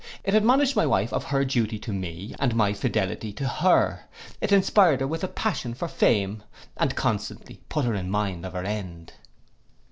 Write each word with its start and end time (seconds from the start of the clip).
It 0.23 0.33
admonished 0.33 0.75
my 0.75 0.87
wife 0.87 1.13
of 1.13 1.25
her 1.25 1.45
duty 1.45 1.77
to 1.77 1.93
me, 1.93 2.33
and 2.39 2.55
my 2.55 2.73
fidelity 2.73 3.31
to 3.33 3.47
her; 3.47 4.05
it 4.41 4.51
inspired 4.51 5.01
her 5.01 5.05
with 5.05 5.23
a 5.23 5.27
passion 5.27 5.75
for 5.75 5.87
fame, 5.87 6.41
and 6.75 6.95
constantly 6.95 7.61
put 7.69 7.85
her 7.85 7.93
in 7.93 8.09
mind 8.09 8.43
of 8.43 8.53
her 8.53 8.63
end. 8.63 9.13